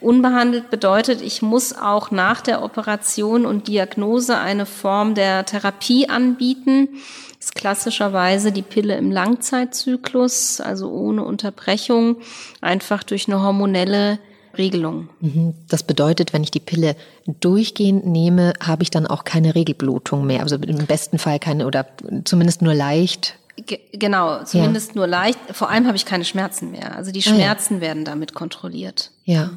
Unbehandelt 0.00 0.70
bedeutet, 0.70 1.20
ich 1.20 1.42
muss 1.42 1.76
auch 1.76 2.10
nach 2.10 2.40
der 2.40 2.62
Operation 2.62 3.44
und 3.44 3.68
Diagnose 3.68 4.38
eine 4.38 4.64
Form 4.64 5.14
der 5.14 5.44
Therapie 5.44 6.08
anbieten. 6.08 6.88
Das 7.36 7.46
ist 7.46 7.54
klassischerweise 7.54 8.50
die 8.50 8.62
Pille 8.62 8.96
im 8.96 9.12
Langzeitzyklus, 9.12 10.62
also 10.62 10.90
ohne 10.90 11.22
Unterbrechung, 11.22 12.16
einfach 12.62 13.02
durch 13.02 13.28
eine 13.28 13.42
hormonelle 13.42 14.18
Regelung. 14.58 15.08
Mhm. 15.20 15.54
Das 15.68 15.82
bedeutet, 15.82 16.32
wenn 16.32 16.42
ich 16.42 16.50
die 16.50 16.60
Pille 16.60 16.96
durchgehend 17.40 18.06
nehme, 18.06 18.52
habe 18.60 18.82
ich 18.82 18.90
dann 18.90 19.06
auch 19.06 19.24
keine 19.24 19.54
Regelblutung 19.54 20.26
mehr. 20.26 20.40
Also 20.40 20.56
im 20.56 20.86
besten 20.86 21.18
Fall 21.18 21.38
keine 21.38 21.66
oder 21.66 21.86
zumindest 22.24 22.62
nur 22.62 22.74
leicht. 22.74 23.36
Ge 23.56 23.80
genau, 23.92 24.42
zumindest 24.44 24.90
ja. 24.90 24.96
nur 24.96 25.06
leicht. 25.06 25.38
Vor 25.52 25.68
allem 25.68 25.86
habe 25.86 25.96
ich 25.96 26.06
keine 26.06 26.24
Schmerzen 26.24 26.70
mehr. 26.70 26.96
Also 26.96 27.12
die 27.12 27.20
Schmerzen 27.22 27.74
ah, 27.74 27.76
ja. 27.76 27.80
werden 27.82 28.04
damit 28.04 28.34
kontrolliert. 28.34 29.10
Ja. 29.24 29.50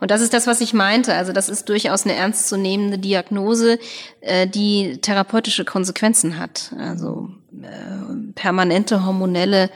Und 0.00 0.10
das 0.10 0.22
ist 0.22 0.32
das, 0.32 0.46
was 0.46 0.60
ich 0.62 0.72
meinte. 0.72 1.14
Also 1.14 1.32
das 1.32 1.50
ist 1.50 1.68
durchaus 1.68 2.04
eine 2.04 2.14
ernstzunehmende 2.14 2.98
Diagnose, 2.98 3.78
äh, 4.22 4.46
die 4.46 4.98
therapeutische 5.02 5.66
Konsequenzen 5.66 6.38
hat. 6.38 6.72
Also 6.78 7.28
äh, 7.62 8.32
permanente 8.34 9.04
hormonelle 9.04 9.70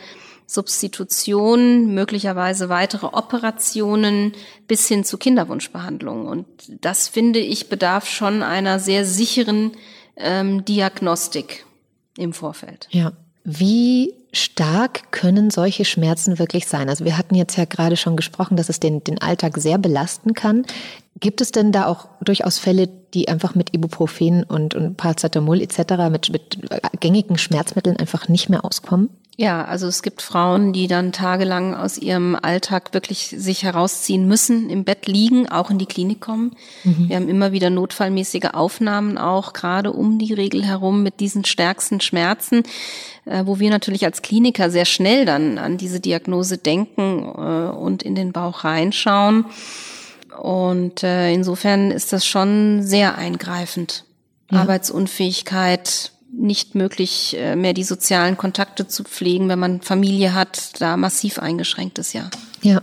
Substitution, 0.46 1.92
möglicherweise 1.92 2.68
weitere 2.68 3.06
Operationen 3.06 4.32
bis 4.68 4.86
hin 4.86 5.04
zu 5.04 5.18
Kinderwunschbehandlung. 5.18 6.26
Und 6.26 6.46
das 6.80 7.08
finde 7.08 7.40
ich 7.40 7.68
bedarf 7.68 8.08
schon 8.08 8.42
einer 8.42 8.78
sehr 8.78 9.04
sicheren 9.04 9.72
ähm, 10.16 10.64
Diagnostik 10.64 11.66
im 12.16 12.32
Vorfeld. 12.32 12.88
Ja. 12.90 13.12
Wie 13.44 14.12
stark 14.32 15.12
können 15.12 15.50
solche 15.50 15.84
Schmerzen 15.84 16.38
wirklich 16.38 16.66
sein? 16.66 16.88
Also 16.88 17.04
wir 17.04 17.16
hatten 17.16 17.34
jetzt 17.34 17.56
ja 17.56 17.64
gerade 17.64 17.96
schon 17.96 18.16
gesprochen, 18.16 18.56
dass 18.56 18.68
es 18.68 18.80
den, 18.80 19.02
den 19.04 19.20
Alltag 19.20 19.56
sehr 19.58 19.78
belasten 19.78 20.34
kann. 20.34 20.64
Gibt 21.18 21.40
es 21.40 21.52
denn 21.52 21.72
da 21.72 21.86
auch 21.86 22.08
durchaus 22.20 22.58
Fälle, 22.58 22.88
die 23.14 23.28
einfach 23.28 23.54
mit 23.54 23.74
Ibuprofen 23.74 24.42
und, 24.42 24.74
und 24.74 24.96
Paracetamol 24.96 25.62
etc., 25.62 26.10
mit, 26.10 26.30
mit 26.30 26.58
gängigen 27.00 27.38
Schmerzmitteln 27.38 27.96
einfach 27.96 28.28
nicht 28.28 28.48
mehr 28.48 28.64
auskommen? 28.64 29.10
Ja, 29.38 29.66
also 29.66 29.86
es 29.86 30.02
gibt 30.02 30.22
Frauen, 30.22 30.72
die 30.72 30.86
dann 30.86 31.12
tagelang 31.12 31.74
aus 31.74 31.98
ihrem 31.98 32.38
Alltag 32.40 32.94
wirklich 32.94 33.34
sich 33.36 33.64
herausziehen 33.64 34.26
müssen, 34.26 34.70
im 34.70 34.84
Bett 34.84 35.06
liegen, 35.06 35.46
auch 35.46 35.70
in 35.70 35.76
die 35.76 35.84
Klinik 35.84 36.22
kommen. 36.22 36.56
Mhm. 36.84 37.08
Wir 37.10 37.16
haben 37.16 37.28
immer 37.28 37.52
wieder 37.52 37.68
notfallmäßige 37.68 38.54
Aufnahmen 38.54 39.18
auch 39.18 39.52
gerade 39.52 39.92
um 39.92 40.18
die 40.18 40.32
Regel 40.32 40.64
herum 40.64 41.02
mit 41.02 41.20
diesen 41.20 41.44
stärksten 41.44 42.00
Schmerzen, 42.00 42.62
äh, 43.26 43.42
wo 43.44 43.58
wir 43.58 43.68
natürlich 43.68 44.06
als 44.06 44.22
Kliniker 44.22 44.70
sehr 44.70 44.86
schnell 44.86 45.26
dann 45.26 45.58
an 45.58 45.76
diese 45.76 46.00
Diagnose 46.00 46.56
denken 46.56 47.22
äh, 47.36 47.76
und 47.76 48.02
in 48.02 48.14
den 48.14 48.32
Bauch 48.32 48.64
reinschauen. 48.64 49.44
Und 50.40 51.02
äh, 51.02 51.30
insofern 51.32 51.90
ist 51.90 52.14
das 52.14 52.24
schon 52.24 52.82
sehr 52.82 53.18
eingreifend. 53.18 54.04
Ja. 54.50 54.60
Arbeitsunfähigkeit, 54.60 56.12
nicht 56.38 56.74
möglich, 56.74 57.36
äh, 57.38 57.56
mehr 57.56 57.72
die 57.72 57.84
sozialen 57.84 58.36
Kontakte 58.36 58.86
zu 58.86 59.04
pflegen, 59.04 59.48
wenn 59.48 59.58
man 59.58 59.80
Familie 59.80 60.34
hat, 60.34 60.80
da 60.80 60.96
massiv 60.96 61.38
eingeschränkt 61.38 61.98
ist, 61.98 62.12
ja. 62.12 62.30
Ja. 62.62 62.82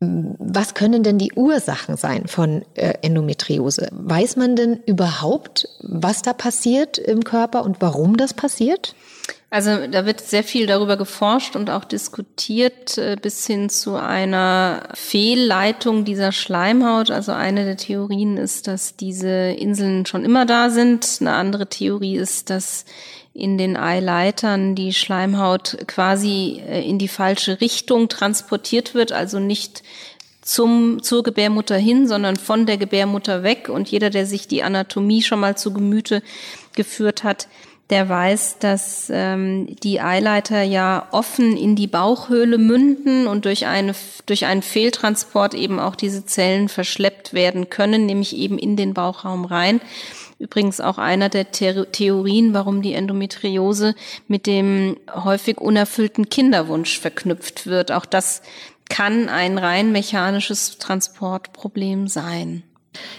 Was 0.00 0.74
können 0.74 1.04
denn 1.04 1.18
die 1.18 1.32
Ursachen 1.34 1.96
sein 1.96 2.26
von 2.26 2.64
äh, 2.74 2.94
Endometriose? 3.02 3.88
Weiß 3.92 4.36
man 4.36 4.56
denn 4.56 4.80
überhaupt, 4.84 5.68
was 5.80 6.22
da 6.22 6.32
passiert 6.32 6.98
im 6.98 7.22
Körper 7.22 7.64
und 7.64 7.76
warum 7.80 8.16
das 8.16 8.34
passiert? 8.34 8.96
Also 9.52 9.86
da 9.86 10.06
wird 10.06 10.22
sehr 10.22 10.44
viel 10.44 10.66
darüber 10.66 10.96
geforscht 10.96 11.56
und 11.56 11.68
auch 11.68 11.84
diskutiert 11.84 12.96
äh, 12.96 13.18
bis 13.20 13.46
hin 13.46 13.68
zu 13.68 13.96
einer 13.96 14.88
Fehlleitung 14.94 16.06
dieser 16.06 16.32
Schleimhaut. 16.32 17.10
Also 17.10 17.32
eine 17.32 17.66
der 17.66 17.76
Theorien 17.76 18.38
ist, 18.38 18.66
dass 18.66 18.96
diese 18.96 19.28
Inseln 19.28 20.06
schon 20.06 20.24
immer 20.24 20.46
da 20.46 20.70
sind. 20.70 21.18
Eine 21.20 21.34
andere 21.34 21.66
Theorie 21.66 22.16
ist, 22.16 22.48
dass 22.48 22.86
in 23.34 23.58
den 23.58 23.76
Eileitern 23.76 24.74
die 24.74 24.94
Schleimhaut 24.94 25.76
quasi 25.86 26.62
äh, 26.66 26.88
in 26.88 26.98
die 26.98 27.08
falsche 27.08 27.60
Richtung 27.60 28.08
transportiert 28.08 28.94
wird, 28.94 29.12
also 29.12 29.38
nicht 29.38 29.82
zum, 30.40 31.02
zur 31.02 31.22
Gebärmutter 31.22 31.76
hin, 31.76 32.08
sondern 32.08 32.36
von 32.36 32.64
der 32.64 32.78
Gebärmutter 32.78 33.42
weg. 33.42 33.68
Und 33.68 33.90
jeder, 33.90 34.08
der 34.08 34.24
sich 34.24 34.48
die 34.48 34.62
Anatomie 34.62 35.20
schon 35.20 35.40
mal 35.40 35.58
zu 35.58 35.74
Gemüte 35.74 36.22
geführt 36.74 37.22
hat, 37.22 37.48
der 37.92 38.08
weiß, 38.08 38.56
dass 38.58 39.10
ähm, 39.12 39.76
die 39.82 40.00
Eileiter 40.00 40.62
ja 40.62 41.08
offen 41.10 41.58
in 41.58 41.76
die 41.76 41.86
Bauchhöhle 41.86 42.56
münden 42.56 43.26
und 43.26 43.44
durch, 43.44 43.66
eine, 43.66 43.94
durch 44.24 44.46
einen 44.46 44.62
Fehltransport 44.62 45.52
eben 45.52 45.78
auch 45.78 45.94
diese 45.94 46.24
Zellen 46.24 46.70
verschleppt 46.70 47.34
werden 47.34 47.68
können, 47.68 48.06
nämlich 48.06 48.34
eben 48.34 48.58
in 48.58 48.76
den 48.76 48.94
Bauchraum 48.94 49.44
rein. 49.44 49.82
Übrigens 50.38 50.80
auch 50.80 50.96
einer 50.96 51.28
der 51.28 51.52
Theorien, 51.52 52.54
warum 52.54 52.80
die 52.80 52.94
Endometriose 52.94 53.94
mit 54.26 54.46
dem 54.46 54.96
häufig 55.12 55.60
unerfüllten 55.60 56.30
Kinderwunsch 56.30 56.98
verknüpft 56.98 57.66
wird. 57.66 57.92
Auch 57.92 58.06
das 58.06 58.40
kann 58.88 59.28
ein 59.28 59.58
rein 59.58 59.92
mechanisches 59.92 60.78
Transportproblem 60.78 62.08
sein. 62.08 62.62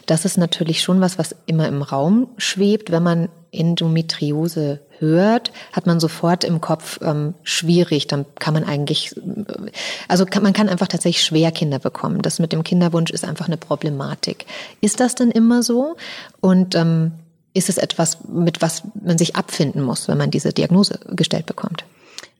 Das 0.05 0.25
ist 0.25 0.37
natürlich 0.37 0.81
schon 0.81 1.01
was, 1.01 1.17
was 1.17 1.35
immer 1.45 1.67
im 1.67 1.81
Raum 1.81 2.29
schwebt. 2.37 2.91
Wenn 2.91 3.03
man 3.03 3.29
Endometriose 3.51 4.79
hört, 4.99 5.51
hat 5.71 5.85
man 5.85 5.99
sofort 5.99 6.43
im 6.43 6.61
Kopf 6.61 6.99
ähm, 7.01 7.33
schwierig. 7.43 8.07
Dann 8.07 8.25
kann 8.39 8.53
man 8.53 8.63
eigentlich, 8.63 9.15
also 10.07 10.25
kann, 10.25 10.43
man 10.43 10.53
kann 10.53 10.69
einfach 10.69 10.87
tatsächlich 10.87 11.23
schwer 11.23 11.51
Kinder 11.51 11.79
bekommen. 11.79 12.21
Das 12.21 12.39
mit 12.39 12.51
dem 12.51 12.63
Kinderwunsch 12.63 13.11
ist 13.11 13.25
einfach 13.25 13.47
eine 13.47 13.57
Problematik. 13.57 14.45
Ist 14.81 14.99
das 14.99 15.15
denn 15.15 15.31
immer 15.31 15.63
so? 15.63 15.95
Und 16.41 16.75
ähm, 16.75 17.13
ist 17.53 17.69
es 17.69 17.77
etwas, 17.77 18.19
mit 18.27 18.61
was 18.61 18.83
man 19.01 19.17
sich 19.17 19.35
abfinden 19.35 19.83
muss, 19.83 20.07
wenn 20.07 20.17
man 20.17 20.31
diese 20.31 20.53
Diagnose 20.53 20.99
gestellt 21.09 21.45
bekommt? 21.45 21.85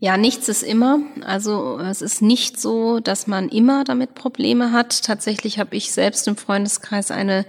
Ja, 0.03 0.17
nichts 0.17 0.49
ist 0.49 0.63
immer. 0.63 0.99
Also 1.25 1.79
es 1.79 2.01
ist 2.01 2.21
nicht 2.21 2.59
so, 2.59 2.99
dass 2.99 3.25
man 3.25 3.47
immer 3.47 3.85
damit 3.85 4.15
Probleme 4.15 4.73
hat. 4.73 5.01
Tatsächlich 5.01 5.59
habe 5.59 5.77
ich 5.77 5.93
selbst 5.93 6.27
im 6.27 6.35
Freundeskreis 6.35 7.09
eine 7.09 7.45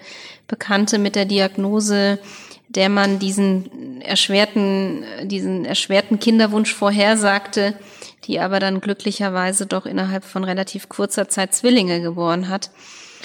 Bekannte 0.46 1.00
mit 1.00 1.16
der 1.16 1.24
Diagnose, 1.24 2.20
der 2.68 2.90
man 2.90 3.18
diesen 3.18 4.00
erschwerten, 4.02 5.02
diesen 5.24 5.64
erschwerten 5.64 6.20
Kinderwunsch 6.20 6.72
vorhersagte, 6.72 7.74
die 8.22 8.38
aber 8.38 8.60
dann 8.60 8.80
glücklicherweise 8.80 9.66
doch 9.66 9.84
innerhalb 9.84 10.22
von 10.22 10.44
relativ 10.44 10.88
kurzer 10.88 11.28
Zeit 11.28 11.56
Zwillinge 11.56 12.02
geboren 12.02 12.48
hat. 12.48 12.70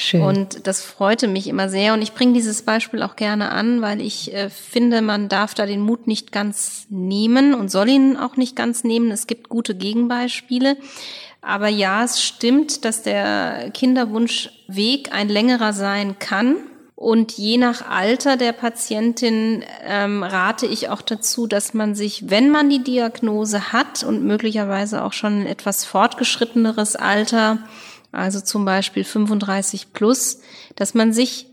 Schön. 0.02 0.22
Und 0.22 0.68
das 0.68 0.82
freute 0.82 1.28
mich 1.28 1.48
immer 1.48 1.70
sehr. 1.70 1.94
Und 1.94 2.02
ich 2.02 2.14
bringe 2.14 2.34
dieses 2.34 2.62
Beispiel 2.62 3.04
auch 3.04 3.16
gerne 3.16 3.52
an, 3.52 3.82
weil 3.82 4.02
ich 4.02 4.34
äh, 4.34 4.50
finde, 4.50 5.02
man 5.02 5.30
darf 5.30 5.54
da 5.54 5.66
den 5.66 5.82
Mut 5.82 6.08
nicht 6.08 6.32
ganz 6.32 6.86
nehmen 6.90 7.54
und 7.54 7.70
soll 7.70 7.90
ihn 7.90 8.18
auch 8.18 8.38
nicht 8.38 8.56
ganz 8.56 8.84
nehmen. 8.84 9.12
Es 9.12 9.28
gibt 9.28 9.50
gute 9.50 9.76
Gegenbeispiele. 9.76 10.78
Aber 11.42 11.68
ja, 11.68 12.04
es 12.04 12.22
stimmt, 12.22 12.84
dass 12.86 13.02
der 13.02 13.72
Kinderwunschweg 13.74 15.14
ein 15.14 15.30
längerer 15.30 15.74
sein 15.74 16.20
kann. 16.20 16.58
Und 16.96 17.32
je 17.32 17.56
nach 17.56 17.90
Alter 17.90 18.36
der 18.36 18.52
Patientin 18.52 19.64
ähm, 19.86 20.22
rate 20.22 20.66
ich 20.66 20.90
auch 20.90 21.02
dazu, 21.02 21.48
dass 21.48 21.74
man 21.74 21.96
sich, 21.96 22.30
wenn 22.30 22.50
man 22.50 22.70
die 22.70 22.84
Diagnose 22.84 23.72
hat 23.72 24.04
und 24.04 24.26
möglicherweise 24.26 25.02
auch 25.06 25.14
schon 25.14 25.44
ein 25.44 25.46
etwas 25.46 25.86
fortgeschritteneres 25.86 26.98
Alter, 26.98 27.60
also 28.12 28.42
zum 28.42 28.66
Beispiel 28.66 29.04
35 29.04 29.94
plus, 29.94 30.40
dass 30.76 30.94
man 30.94 31.14
sich 31.14 31.48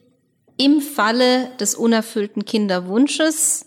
im 0.56 0.80
Falle 0.80 1.50
des 1.60 1.75
unerfüllten 1.75 2.44
Kinderwunsches 2.44 3.66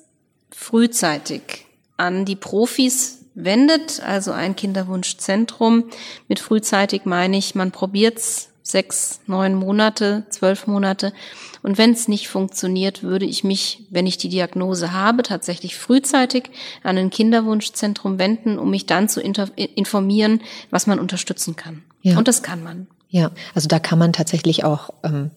frühzeitig 0.51 1.65
an 1.98 2.25
die 2.25 2.36
Profis 2.36 3.25
wendet, 3.36 4.01
also 4.01 4.31
ein 4.31 4.55
Kinderwunschzentrum. 4.55 5.86
Mit 6.27 6.39
frühzeitig 6.39 7.05
meine 7.05 7.38
ich, 7.38 7.55
man 7.55 7.72
probiert's 7.72 8.50
sechs, 8.63 9.22
neun 9.27 9.55
Monate, 9.55 10.25
zwölf 10.29 10.67
Monate. 10.67 11.13
Und 11.62 11.77
wenn 11.77 11.91
es 11.91 12.08
nicht 12.08 12.27
funktioniert, 12.27 13.03
würde 13.03 13.25
ich 13.25 13.43
mich, 13.43 13.86
wenn 13.89 14.08
ich 14.08 14.17
die 14.17 14.29
Diagnose 14.29 14.93
habe, 14.93 15.24
tatsächlich 15.24 15.75
frühzeitig 15.75 16.50
an 16.84 16.98
ein 16.98 17.10
Kinderwunschzentrum 17.10 18.19
wenden, 18.19 18.58
um 18.58 18.69
mich 18.69 18.86
dann 18.86 19.10
zu 19.10 19.22
informieren, 19.22 20.41
was 20.69 20.88
man 20.88 21.00
unterstützen 21.00 21.55
kann. 21.55 21.84
Ja. 22.01 22.18
Und 22.18 22.27
das 22.27 22.44
kann 22.44 22.63
man. 22.63 22.88
Ja, 23.10 23.32
also 23.56 23.68
da 23.68 23.79
kann 23.79 24.00
man 24.00 24.13
tatsächlich 24.13 24.63
auch 24.63 24.91
ähm, 25.03 25.32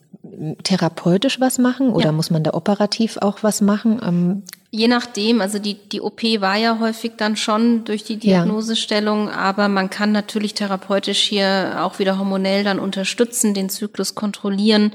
therapeutisch 0.62 1.40
was 1.40 1.58
machen 1.58 1.90
oder 1.90 2.06
ja. 2.06 2.12
muss 2.12 2.30
man 2.30 2.42
da 2.42 2.54
operativ 2.54 3.16
auch 3.18 3.42
was 3.42 3.60
machen? 3.60 4.00
Ähm 4.04 4.42
Je 4.74 4.88
nachdem, 4.88 5.42
also 5.42 5.58
die, 5.58 5.74
die 5.74 6.00
OP 6.00 6.22
war 6.22 6.56
ja 6.56 6.78
häufig 6.80 7.12
dann 7.18 7.36
schon 7.36 7.84
durch 7.84 8.04
die 8.04 8.16
Diagnosestellung, 8.16 9.26
ja. 9.26 9.34
aber 9.34 9.68
man 9.68 9.90
kann 9.90 10.12
natürlich 10.12 10.54
therapeutisch 10.54 11.20
hier 11.20 11.76
auch 11.80 11.98
wieder 11.98 12.18
hormonell 12.18 12.64
dann 12.64 12.78
unterstützen, 12.78 13.52
den 13.52 13.68
Zyklus 13.68 14.14
kontrollieren. 14.14 14.92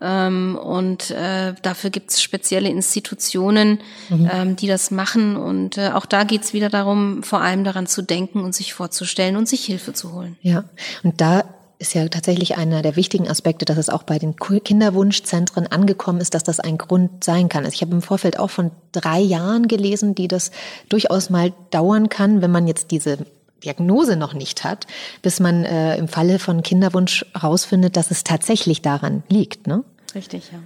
Ähm, 0.00 0.58
und 0.60 1.12
äh, 1.12 1.54
dafür 1.62 1.90
gibt 1.90 2.10
es 2.10 2.20
spezielle 2.20 2.68
Institutionen, 2.68 3.78
mhm. 4.08 4.28
ähm, 4.32 4.56
die 4.56 4.66
das 4.66 4.90
machen. 4.90 5.36
Und 5.36 5.78
äh, 5.78 5.90
auch 5.90 6.06
da 6.06 6.24
geht 6.24 6.42
es 6.42 6.52
wieder 6.52 6.68
darum, 6.68 7.22
vor 7.22 7.42
allem 7.42 7.62
daran 7.62 7.86
zu 7.86 8.02
denken 8.02 8.40
und 8.42 8.56
sich 8.56 8.74
vorzustellen 8.74 9.36
und 9.36 9.48
sich 9.48 9.64
Hilfe 9.64 9.92
zu 9.92 10.12
holen. 10.14 10.36
Ja, 10.42 10.64
und 11.04 11.20
da 11.20 11.44
ist 11.82 11.94
ja 11.94 12.08
tatsächlich 12.08 12.56
einer 12.56 12.80
der 12.80 12.96
wichtigen 12.96 13.28
Aspekte, 13.28 13.64
dass 13.64 13.76
es 13.76 13.90
auch 13.90 14.04
bei 14.04 14.18
den 14.18 14.36
Kinderwunschzentren 14.36 15.66
angekommen 15.66 16.20
ist, 16.20 16.32
dass 16.34 16.44
das 16.44 16.60
ein 16.60 16.78
Grund 16.78 17.24
sein 17.24 17.48
kann. 17.48 17.64
Also 17.64 17.74
ich 17.74 17.82
habe 17.82 17.92
im 17.92 18.02
Vorfeld 18.02 18.38
auch 18.38 18.50
von 18.50 18.70
drei 18.92 19.20
Jahren 19.20 19.68
gelesen, 19.68 20.14
die 20.14 20.28
das 20.28 20.52
durchaus 20.88 21.28
mal 21.28 21.52
dauern 21.70 22.08
kann, 22.08 22.40
wenn 22.40 22.50
man 22.50 22.66
jetzt 22.66 22.90
diese 22.90 23.18
Diagnose 23.64 24.16
noch 24.16 24.32
nicht 24.32 24.64
hat, 24.64 24.86
bis 25.20 25.40
man 25.40 25.64
äh, 25.64 25.96
im 25.96 26.08
Falle 26.08 26.38
von 26.38 26.62
Kinderwunsch 26.62 27.26
herausfindet, 27.34 27.96
dass 27.96 28.10
es 28.10 28.24
tatsächlich 28.24 28.82
daran 28.82 29.22
liegt. 29.28 29.66
Ne? 29.66 29.84
Richtig, 30.14 30.50
ja. 30.52 30.58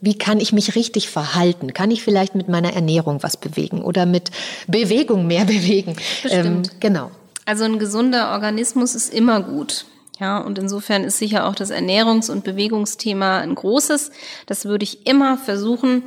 Wie 0.00 0.18
kann 0.18 0.40
ich 0.40 0.52
mich 0.52 0.74
richtig 0.74 1.08
verhalten? 1.08 1.72
Kann 1.72 1.90
ich 1.90 2.02
vielleicht 2.02 2.34
mit 2.34 2.48
meiner 2.48 2.72
Ernährung 2.72 3.22
was 3.22 3.36
bewegen 3.36 3.82
oder 3.82 4.06
mit 4.06 4.30
Bewegung 4.66 5.26
mehr 5.26 5.44
bewegen? 5.46 5.96
Bestimmt. 6.22 6.70
Ähm, 6.72 6.80
genau. 6.80 7.10
Also 7.44 7.64
ein 7.64 7.78
gesunder 7.78 8.32
Organismus 8.32 8.94
ist 8.94 9.12
immer 9.12 9.42
gut. 9.42 9.86
Ja, 10.20 10.38
und 10.38 10.58
insofern 10.58 11.02
ist 11.02 11.18
sicher 11.18 11.46
auch 11.46 11.54
das 11.54 11.72
Ernährungs- 11.72 12.30
und 12.30 12.44
Bewegungsthema 12.44 13.38
ein 13.38 13.54
großes. 13.54 14.12
Das 14.46 14.64
würde 14.64 14.84
ich 14.84 15.06
immer 15.06 15.36
versuchen, 15.36 16.04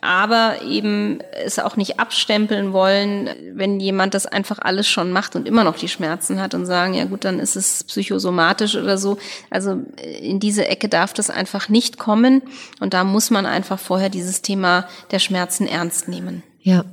aber 0.00 0.62
eben 0.62 1.20
es 1.44 1.58
auch 1.58 1.76
nicht 1.76 2.00
abstempeln 2.00 2.72
wollen, 2.72 3.28
wenn 3.52 3.80
jemand 3.80 4.14
das 4.14 4.26
einfach 4.26 4.58
alles 4.58 4.88
schon 4.88 5.12
macht 5.12 5.36
und 5.36 5.46
immer 5.46 5.62
noch 5.62 5.76
die 5.76 5.88
Schmerzen 5.88 6.40
hat 6.40 6.54
und 6.54 6.64
sagen, 6.66 6.94
ja 6.94 7.04
gut, 7.04 7.24
dann 7.24 7.38
ist 7.38 7.54
es 7.54 7.84
psychosomatisch 7.84 8.76
oder 8.76 8.96
so. 8.96 9.18
Also 9.50 9.82
in 10.20 10.40
diese 10.40 10.66
Ecke 10.66 10.88
darf 10.88 11.12
das 11.12 11.28
einfach 11.30 11.68
nicht 11.68 11.98
kommen 11.98 12.42
und 12.80 12.94
da 12.94 13.04
muss 13.04 13.30
man 13.30 13.46
einfach 13.46 13.78
vorher 13.78 14.08
dieses 14.08 14.42
Thema 14.42 14.88
der 15.10 15.18
Schmerzen 15.18 15.66
ernst 15.66 16.08
nehmen. 16.08 16.42
Ja. 16.60 16.84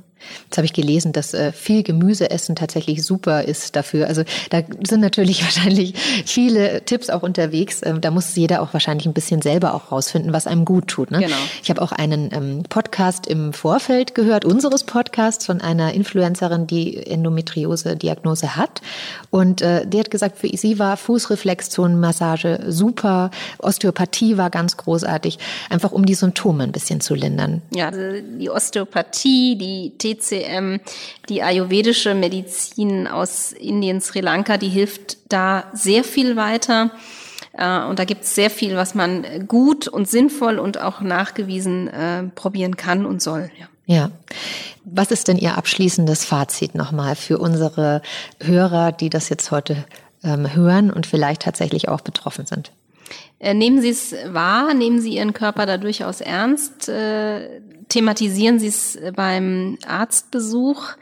Jetzt 0.44 0.56
habe 0.58 0.64
ich 0.64 0.72
gelesen, 0.72 1.12
dass 1.12 1.34
äh, 1.34 1.52
viel 1.52 1.82
Gemüse 1.82 2.30
essen 2.30 2.56
tatsächlich 2.56 3.04
super 3.04 3.42
ist 3.44 3.76
dafür. 3.76 4.06
Also 4.06 4.22
da 4.50 4.62
sind 4.86 5.00
natürlich 5.00 5.42
wahrscheinlich 5.42 5.94
viele 6.26 6.84
Tipps 6.84 7.10
auch 7.10 7.22
unterwegs. 7.22 7.80
Ähm, 7.84 8.00
da 8.00 8.10
muss 8.10 8.34
jeder 8.36 8.62
auch 8.62 8.72
wahrscheinlich 8.72 9.06
ein 9.06 9.12
bisschen 9.12 9.42
selber 9.42 9.74
auch 9.74 9.92
rausfinden, 9.92 10.32
was 10.32 10.46
einem 10.46 10.64
gut 10.64 10.88
tut. 10.88 11.10
Ne? 11.10 11.20
Genau. 11.20 11.36
Ich 11.62 11.70
habe 11.70 11.82
auch 11.82 11.92
einen 11.92 12.30
ähm, 12.32 12.62
Podcast 12.68 13.26
im 13.26 13.52
Vorfeld 13.52 14.14
gehört, 14.14 14.44
unseres 14.44 14.84
Podcasts 14.84 15.46
von 15.46 15.60
einer 15.60 15.92
Influencerin, 15.92 16.66
die 16.66 16.96
Endometriose-Diagnose 17.06 18.56
hat. 18.56 18.80
Und 19.30 19.62
äh, 19.62 19.86
die 19.86 19.98
hat 19.98 20.10
gesagt, 20.10 20.38
für 20.38 20.48
sie 20.56 20.78
war 20.78 20.96
Fußreflexzonenmassage 20.96 22.64
super, 22.68 23.30
Osteopathie 23.58 24.36
war 24.36 24.50
ganz 24.50 24.76
großartig, 24.76 25.38
einfach 25.70 25.92
um 25.92 26.04
die 26.04 26.14
Symptome 26.14 26.64
ein 26.64 26.72
bisschen 26.72 27.00
zu 27.00 27.14
lindern. 27.14 27.62
Ja, 27.74 27.88
also 27.88 28.20
die 28.38 28.50
Osteopathie, 28.50 29.56
die 29.56 29.92
TCM, 30.16 30.80
die 31.28 31.42
ayurvedische 31.42 32.14
Medizin 32.14 33.06
aus 33.06 33.52
Indien, 33.52 34.00
Sri 34.00 34.20
Lanka, 34.20 34.56
die 34.56 34.68
hilft 34.68 35.18
da 35.32 35.64
sehr 35.72 36.04
viel 36.04 36.36
weiter. 36.36 36.90
Äh, 37.52 37.84
und 37.84 37.98
da 37.98 38.04
gibt 38.04 38.24
es 38.24 38.34
sehr 38.34 38.50
viel, 38.50 38.76
was 38.76 38.94
man 38.94 39.46
gut 39.46 39.88
und 39.88 40.08
sinnvoll 40.08 40.58
und 40.58 40.80
auch 40.80 41.00
nachgewiesen 41.00 41.88
äh, 41.88 42.24
probieren 42.34 42.76
kann 42.76 43.06
und 43.06 43.22
soll. 43.22 43.50
Ja. 43.86 43.94
ja. 43.94 44.10
Was 44.84 45.10
ist 45.10 45.28
denn 45.28 45.38
Ihr 45.38 45.56
abschließendes 45.56 46.24
Fazit 46.24 46.74
nochmal 46.74 47.16
für 47.16 47.38
unsere 47.38 48.02
Hörer, 48.42 48.92
die 48.92 49.10
das 49.10 49.28
jetzt 49.28 49.50
heute 49.50 49.84
ähm, 50.24 50.54
hören 50.54 50.90
und 50.90 51.06
vielleicht 51.06 51.42
tatsächlich 51.42 51.88
auch 51.88 52.00
betroffen 52.00 52.46
sind? 52.46 52.72
Äh, 53.38 53.54
nehmen 53.54 53.80
Sie 53.80 53.90
es 53.90 54.14
wahr, 54.28 54.74
nehmen 54.74 55.00
Sie 55.00 55.16
Ihren 55.16 55.32
Körper 55.32 55.66
da 55.66 55.78
durchaus 55.78 56.20
ernst, 56.20 56.90
thematisieren 57.88 58.58
Sie 58.58 58.68
es 58.68 58.98
beim 59.14 59.78
Arztbesuch, 59.86 60.92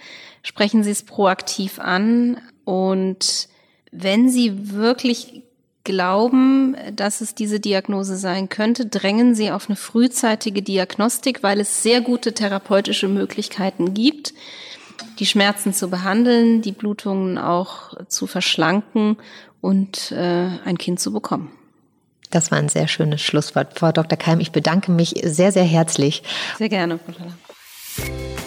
sprechen 0.42 0.82
Sie 0.82 0.90
es 0.90 1.02
proaktiv 1.02 1.78
an 1.78 2.40
und 2.64 3.48
wenn 3.92 4.28
Sie 4.28 4.72
wirklich 4.72 5.42
glauben, 5.84 6.76
dass 6.94 7.20
es 7.20 7.34
diese 7.34 7.60
Diagnose 7.60 8.16
sein 8.16 8.48
könnte, 8.48 8.86
drängen 8.86 9.34
Sie 9.34 9.50
auf 9.50 9.68
eine 9.68 9.76
frühzeitige 9.76 10.62
Diagnostik, 10.62 11.42
weil 11.42 11.60
es 11.60 11.82
sehr 11.82 12.00
gute 12.00 12.32
therapeutische 12.32 13.08
Möglichkeiten 13.08 13.94
gibt, 13.94 14.34
die 15.18 15.26
Schmerzen 15.26 15.72
zu 15.72 15.90
behandeln, 15.90 16.62
die 16.62 16.72
Blutungen 16.72 17.38
auch 17.38 17.94
zu 18.06 18.26
verschlanken 18.26 19.16
und 19.60 20.12
äh, 20.12 20.48
ein 20.64 20.78
Kind 20.78 21.00
zu 21.00 21.12
bekommen. 21.12 21.50
Das 22.30 22.50
war 22.50 22.58
ein 22.58 22.68
sehr 22.68 22.88
schönes 22.88 23.20
Schlusswort. 23.20 23.78
Frau 23.78 23.92
Dr. 23.92 24.16
Keim, 24.16 24.40
ich 24.40 24.52
bedanke 24.52 24.92
mich 24.92 25.20
sehr, 25.24 25.52
sehr 25.52 25.64
herzlich. 25.64 26.22
Sehr 26.58 26.68
gerne, 26.68 26.98
Frau 26.98 27.12
Schaller. 27.12 27.34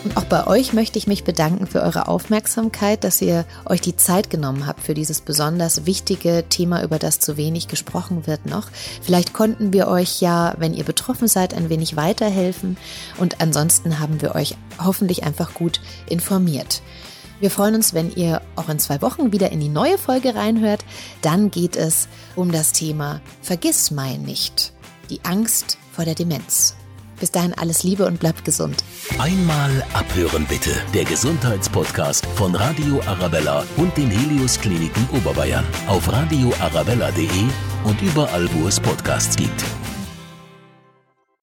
Und 0.04 0.18
auch 0.18 0.26
bei 0.26 0.48
euch 0.48 0.74
möchte 0.74 0.98
ich 0.98 1.08
mich 1.08 1.24
bedanken 1.24 1.66
für 1.66 1.82
eure 1.82 2.08
Aufmerksamkeit, 2.08 3.04
dass 3.06 3.22
ihr 3.22 3.46
euch 3.66 3.80
die 3.80 3.96
Zeit 3.96 4.30
genommen 4.30 4.68
habt 4.68 4.82
für 4.82 4.94
dieses 4.94 5.22
besonders 5.22 5.86
wichtige 5.86 6.44
Thema, 6.50 6.84
über 6.84 7.00
das 7.00 7.20
zu 7.20 7.38
wenig 7.38 7.70
gesprochen 7.70 8.28
wird 8.28 8.46
noch. 8.46 8.68
Vielleicht 9.02 9.34
konnten 9.34 9.72
wir 9.72 9.88
euch 9.88 10.20
ja, 10.20 10.56
wenn 10.58 10.74
ihr 10.74 10.84
betroffen 10.84 11.30
seid, 11.30 11.54
ein 11.54 11.70
wenig 11.70 11.96
weiterhelfen 11.96 12.76
und 13.18 13.40
ansonsten 13.40 14.00
haben 14.00 14.22
wir 14.22 14.36
euch 14.36 14.58
hoffentlich 14.78 15.24
einfach 15.24 15.54
gut 15.54 15.80
informiert. 16.08 16.82
Wir 17.44 17.52
freuen 17.52 17.76
uns, 17.76 17.94
wenn 17.94 18.10
ihr 18.16 18.42
auch 18.56 18.70
in 18.70 18.80
zwei 18.80 19.02
Wochen 19.02 19.34
wieder 19.34 19.52
in 19.52 19.60
die 19.60 19.68
neue 19.68 19.98
Folge 19.98 20.34
reinhört. 20.34 20.86
Dann 21.22 21.52
geht 21.52 21.76
es 21.76 22.08
um 22.38 22.54
das 22.54 22.72
Thema 22.72 23.20
Vergiss 23.42 23.92
mein 23.92 24.22
nicht. 24.22 24.72
Die 25.10 25.20
Angst 25.26 25.78
vor 25.92 26.06
der 26.06 26.16
Demenz. 26.16 26.78
Bis 27.20 27.32
dahin 27.32 27.54
alles 27.54 27.84
Liebe 27.84 28.06
und 28.06 28.18
bleibt 28.18 28.46
gesund. 28.46 28.86
Einmal 29.20 29.86
abhören 29.92 30.46
bitte. 30.48 30.72
Der 30.94 31.04
Gesundheitspodcast 31.04 32.26
von 32.28 32.56
Radio 32.56 33.02
Arabella 33.02 33.66
und 33.76 33.98
den 33.98 34.10
Helios 34.10 34.58
Kliniken 34.58 35.06
Oberbayern 35.12 35.66
auf 35.88 36.10
radioarabella.de 36.10 37.28
und 37.84 38.02
überall, 38.02 38.48
wo 38.54 38.70
es 38.70 38.80
Podcasts 38.80 39.36
gibt. 39.36 39.66